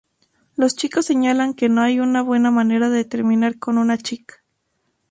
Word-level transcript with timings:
Los 0.55 0.73
chicos 0.75 1.05
señalan 1.05 1.53
que 1.53 1.69
no 1.69 1.83
hay 1.83 1.99
una 1.99 2.23
buena 2.23 2.49
manera 2.49 2.89
de 2.89 3.05
terminar 3.05 3.59
con 3.59 3.77
una 3.77 3.99
chica. 3.99 4.43